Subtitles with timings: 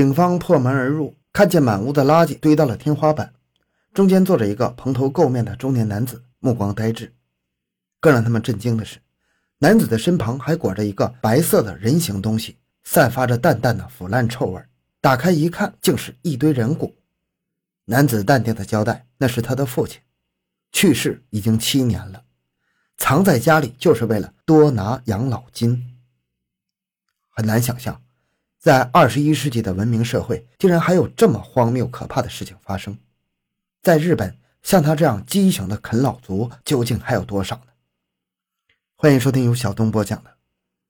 [0.00, 3.34] 警方破门而入，看见满屋的垃圾堆到了天花板，
[3.92, 7.12] 中间坐着一个蓬头垢面的中年男子，目光呆滞。
[8.00, 8.98] 更让他们震惊的是，
[9.58, 14.64] 男子的身旁还裹着一个白色的人形东西，散发着淡淡的腐烂臭味。
[15.02, 16.96] 打开一看，竟是一堆人骨。
[17.84, 20.00] 男子淡定的交代：“那是他的父亲，
[20.72, 22.24] 去世已经七年了，
[22.96, 25.98] 藏在家里就是为了多拿养老金。”
[27.28, 28.00] 很难想象。
[28.60, 32.98] 在二十一世纪的文明社会，竟然还有这么荒谬可怕的事情发生。
[33.80, 37.72] 在日本，像他这样畸形的啃老族究竟还有多少呢？
[38.96, 40.28] 欢迎收听由小东播讲的《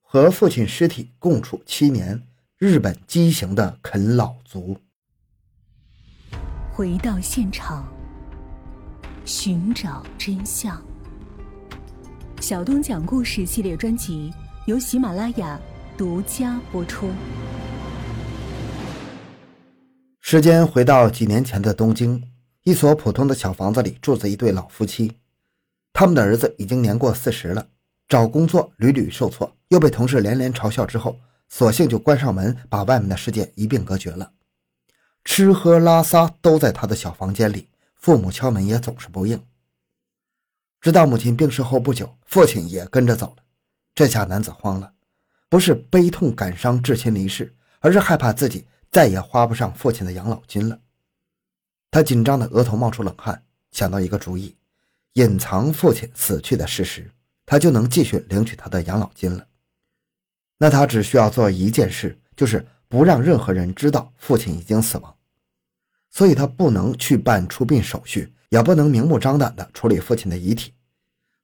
[0.00, 2.20] 和父亲尸体共处七年：
[2.58, 4.76] 日本畸形的啃老族》。
[6.72, 7.86] 回到现场，
[9.24, 10.82] 寻找真相。
[12.40, 14.34] 小东讲故事系列专辑
[14.66, 15.56] 由喜马拉雅
[15.96, 17.08] 独家播出。
[20.30, 22.22] 时间回到几年前的东京，
[22.62, 25.18] 一所普通的小房子里住着一对老夫妻。
[25.92, 27.66] 他们的儿子已经年过四十了，
[28.08, 34.30] 找工作屡屡受挫，又被同事连连嘲笑，之后索性就关上门，把外面的世界一并隔绝了。
[35.24, 37.66] 吃喝拉撒都在他的小房间里，
[37.96, 39.42] 父母敲门也总是不应。
[40.80, 43.42] 直到母亲病逝后不久，父亲也跟着走了。
[43.96, 44.92] 这下男子慌了，
[45.48, 48.64] 不是悲痛感伤至亲离世，而是害怕自己。
[48.90, 50.80] 再也花不上父亲的养老金了，
[51.90, 54.56] 他紧张的额头冒出冷汗，想到一个主意，
[55.12, 57.08] 隐藏父亲死去的事实，
[57.46, 59.46] 他就能继续领取他的养老金了。
[60.58, 65.16] 那他只需要做一件事，就是不让任何人知道父亲已经死亡。
[66.10, 70.74] 所以他不能去办出殡手续，也不能明目张胆的处理父亲的遗体，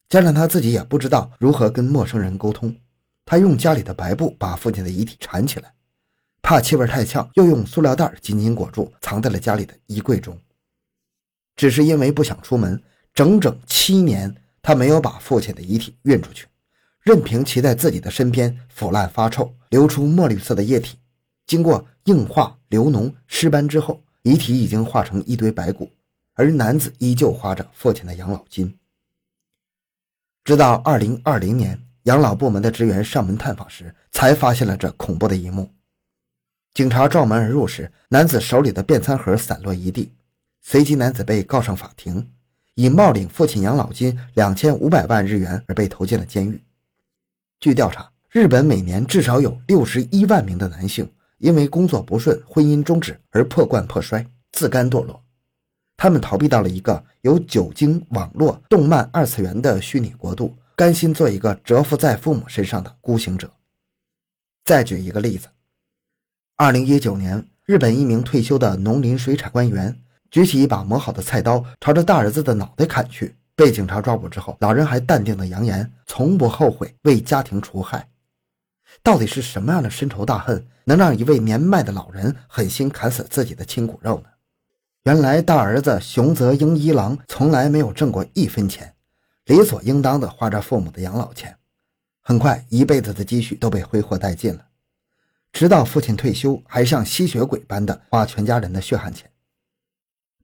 [0.08, 2.77] 加上他自己也不知道如何跟陌生人沟通，
[3.25, 5.72] 他用家里的白布把父亲的遗体缠起来。
[6.47, 10.41] 怕气味太呛，又用塑料袋紧紧裹住，藏在了家里的衣柜中。
[11.56, 12.80] 只是因为不想出门，
[13.12, 16.47] 整整七年，他没有把父亲的遗体运出去，
[17.03, 20.97] 任凭其在自己的身边腐烂发臭，流出墨绿色的液体。
[21.48, 25.91] 经过硬化、流脓、尸斑之后，遗体已经化成一堆白骨，
[26.34, 28.78] 而男子依旧花着父亲的养老金。
[30.44, 35.69] 直到二零二零年，养老部门的职员上门探访时，才发现了这恐怖的一幕。
[36.76, 40.12] 警察撞门而入时，男子手里的便餐盒散落一地。
[40.60, 42.31] 随即，男子被告上法庭，
[42.75, 46.62] 以冒领父亲养老金两千五百万日元而被投进了监狱。
[47.60, 55.25] 据调查，日本每年至少有六十一万名的男性因为工作不顺、婚姻终止而破罐破摔、自甘堕落。
[55.97, 63.50] 他们逃避到了一个有酒精、网络、动漫二次元的虚拟国度，甘心做一个蛰伏在父母身上的孤行者。
[64.66, 65.48] 再举一个例子。
[66.59, 69.94] 二零一九年，日本一名退休的农林水产官员
[70.31, 73.37] 举起一把磨好的菜刀，朝着大儿子的脑袋砍去。
[73.55, 78.09] 被警察抓捕之后，老人还淡定地扬言从不后悔为家庭除害。
[79.03, 84.31] 到底是什么样的深仇大恨，能让一位年迈的老人狠心砍死自己的亲骨肉呢？
[85.05, 88.94] 原来大儿子熊泽英一郎从来没有挣过一分钱，
[89.44, 91.55] 理所应当地花着父母的养老钱，
[92.23, 94.62] 很快一辈子的积蓄都被挥霍殆尽了。
[95.56, 99.27] 直到父亲退休，还像吸血鬼般的花全家人的血汗钱。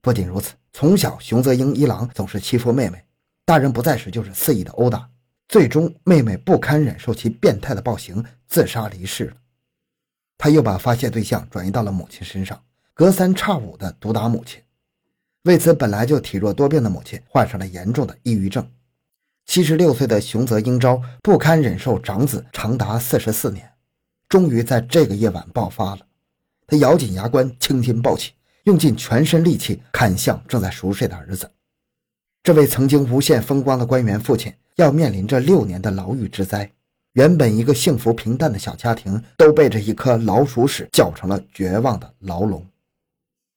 [0.01, 3.05] 不仅如此，从小熊泽英一郎总是欺负妹妹，
[3.45, 5.07] 大人不在时就是肆意的殴打，
[5.47, 9.35] 最终妹妹不堪忍受其变态的暴行，自杀离世了。
[10.35, 12.59] 他又把发泄对象转移到了母亲身上，
[12.95, 14.59] 隔三差五的毒打母亲。
[15.43, 18.67] 为此，本来就体弱多病的母亲患上了严重的抑郁症。
[19.45, 23.72] 七十六岁的熊泽英昭不堪忍受长子长达四十四年。
[24.33, 25.99] 终于在这个夜晚爆发了，
[26.65, 28.31] 他咬紧牙关，青筋暴起，
[28.63, 31.51] 用尽全身力气砍向正在熟睡的儿子。
[32.41, 36.67] 这位曾经无限风光的官员父亲要面临着六年的牢狱之灾。
[37.11, 42.65] 原本一个幸福平淡的小家庭，都被这一颗老鼠屎搅成了绝望的牢笼。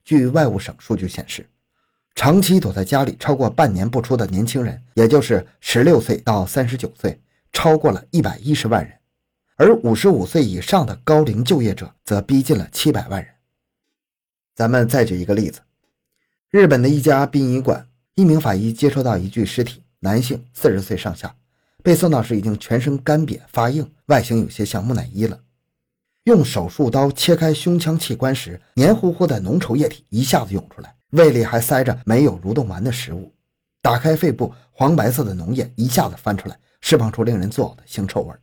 [0.04, 1.48] 据外务省数据显示，
[2.14, 7.18] 长期躲在家里超过半年不出的年轻人，也就是十六岁到三十九岁，
[7.50, 8.92] 超过了一百一十万人。
[9.58, 13.32] 而五十五岁以上的高龄就业者则逼近了七百万人。
[14.54, 15.60] 咱们再举一个例子：
[16.50, 21.34] 日本的一家殡仪馆，一名法医接收到一具尸体，男性，四十岁上下，
[21.82, 25.40] 被送到时已经全身干瘪发硬，外形有些像木乃伊了。
[26.24, 33.32] 用手术刀切开胸腔器官时，黏糊糊的浓稠液体一下子涌出来，胃里还塞着没有蠕动完的食物。
[33.80, 38.34] 打开肺部，黄白色的脓液一下子翻出来，释放出令人作呕的腥臭味。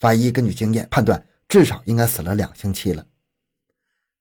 [0.00, 3.06] 法医根据经验判断，至少应该死了两星期了。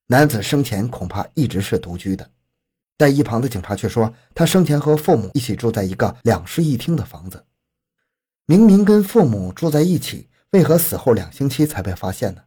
[0.08, 2.30] 男子生前恐怕一直是独居的。
[2.98, 7.46] 但一旁的警察却说，他生前和父母一起住在一个两室一厅的房子。
[8.46, 12.42] 明明跟父母住在一起，为何死后两星期才被发现呢？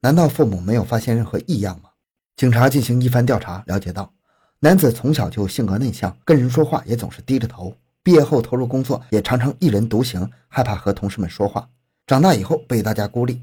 [0.00, 1.90] 难道父母没有发现任何异样吗？
[2.34, 4.12] 警察进行一番调查，了解到，
[4.58, 7.76] 男子从小就性格内向，跟人说话也总是低着头。
[8.02, 11.68] 毕业后投入工作，也常常一人独行，害怕和同事们说话。
[12.06, 13.40] 长大以后被大家孤立，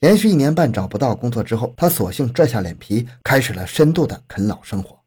[0.00, 4.98] 连续一年半找不到工作之后，他索性拽下脸皮，开始了深度的啃老生活。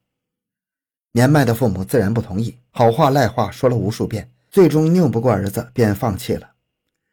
[1.12, 6.52] 年迈的父母自然不同意，好话赖话说了无数遍，最终拗不过儿子，便放弃了。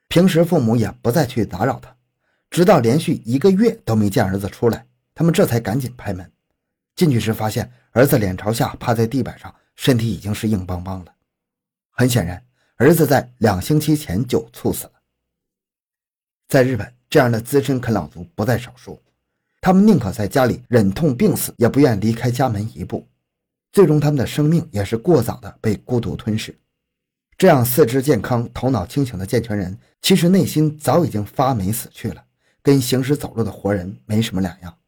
[0.09, 1.97] 平时父母也不再去打扰他，
[2.51, 6.31] 直到连续一个月都没见儿子出来，他们这才赶紧拍门。
[6.95, 11.13] 进去时发现儿子脸朝下趴在地板上，身体已经是硬邦邦的。
[11.91, 12.45] 很显然，
[12.77, 14.93] 儿子在两星期前就猝死了。
[16.55, 19.03] 在日本，这样的资深啃老族不在少数，
[19.61, 23.05] 他们宁可在家里忍痛病死，也不愿离开家门一步。
[23.73, 26.57] 最终，他们的生命也是过早的被孤独吞噬。
[27.37, 32.25] 这样四肢健康、头脑清醒的健全人，其实内心早已经发霉死去了，
[32.63, 34.79] 跟行尸走肉的活人没什么两样。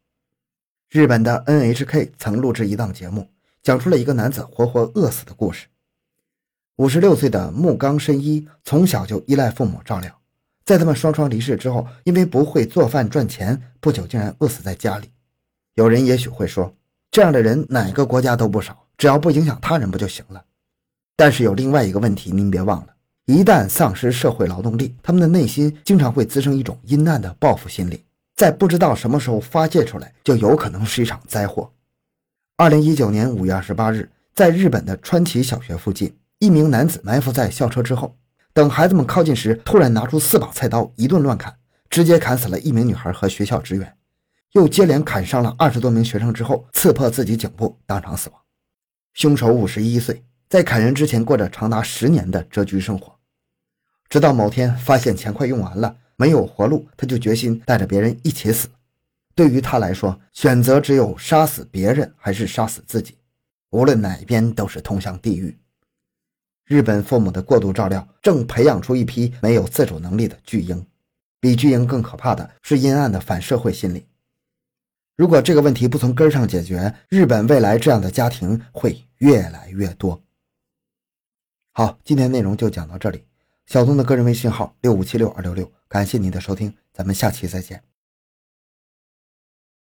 [0.88, 3.28] 日本的 NHK 曾录制一档节目，
[3.64, 5.66] 讲出了一个男子活活饿死的故事。
[6.76, 10.16] 五十六岁的木冈伸一从小就依赖父母照料，
[10.66, 15.08] 在他们双双离世之后，因为不会做饭赚钱，不久竟然饿死在家里。
[15.76, 16.74] 有人也许会说。
[17.08, 20.44] 这样的人哪个国家都不少，只要不影响他人不就行了？
[21.16, 22.88] 但是有另外一个问题，您别忘了，
[23.24, 28.04] 一旦丧失社会劳动力，他们的内心经常会滋生一种阴暗的报复心理，
[28.34, 31.70] 在不知道什么时候发泄出来，就有可能是一场灾祸。
[32.58, 38.14] 二零一九年五月二十八日，在日本的川崎小学附近，一名男子埋伏在校车之后，
[38.56, 41.54] 等孩子们靠近时，突然拿出四把菜刀，一顿乱砍，
[41.90, 43.94] 直接砍死了一名女孩和学校职员。
[44.52, 48.40] 又接连砍伤了二十多名学生之后，刺破自己颈部，当场死亡。
[49.12, 53.14] 凶手五十一岁，在砍人之前过着长达十年的蛰居生活，
[54.08, 58.68] 直到某天发现钱快用完了，没有活路，他就决心带着别人一起死。
[59.34, 63.18] 对于他来说，选择只有杀死别人还是杀死自己，
[63.68, 65.54] 无论哪边都是通向地狱。
[66.66, 70.84] 日本父母的过度照料，正培养出一批没有自主能力的巨婴。
[71.38, 74.06] 比巨婴更可怕的是阴暗的反社会心理。
[75.16, 80.20] 如果这个问题不从根上解决，日本未来这样的家庭会越来越多。
[81.72, 83.24] 好，今天内容就讲到这里。
[83.66, 87.95] 小东的个人微信号六五七六二六六，感谢您的收听，咱们下期再见。